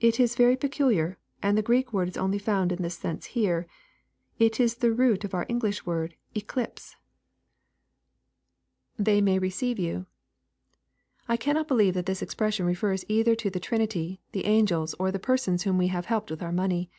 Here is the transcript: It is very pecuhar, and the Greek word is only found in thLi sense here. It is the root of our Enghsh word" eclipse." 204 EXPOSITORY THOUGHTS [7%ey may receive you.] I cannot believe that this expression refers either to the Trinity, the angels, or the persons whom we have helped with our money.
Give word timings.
It 0.00 0.18
is 0.18 0.34
very 0.34 0.56
pecuhar, 0.56 1.14
and 1.44 1.56
the 1.56 1.62
Greek 1.62 1.92
word 1.92 2.08
is 2.08 2.16
only 2.16 2.40
found 2.40 2.72
in 2.72 2.78
thLi 2.80 2.90
sense 2.90 3.26
here. 3.38 3.68
It 4.36 4.58
is 4.58 4.74
the 4.74 4.90
root 4.92 5.22
of 5.22 5.32
our 5.32 5.46
Enghsh 5.46 5.86
word" 5.86 6.16
eclipse." 6.36 6.96
204 8.98 9.12
EXPOSITORY 9.14 9.14
THOUGHTS 9.14 9.20
[7%ey 9.20 9.20
may 9.22 9.38
receive 9.38 9.78
you.] 9.78 10.06
I 11.28 11.36
cannot 11.36 11.68
believe 11.68 11.94
that 11.94 12.06
this 12.06 12.20
expression 12.20 12.66
refers 12.66 13.04
either 13.08 13.36
to 13.36 13.48
the 13.48 13.60
Trinity, 13.60 14.20
the 14.32 14.46
angels, 14.46 14.94
or 14.98 15.12
the 15.12 15.20
persons 15.20 15.62
whom 15.62 15.78
we 15.78 15.86
have 15.86 16.06
helped 16.06 16.32
with 16.32 16.42
our 16.42 16.50
money. 16.50 16.90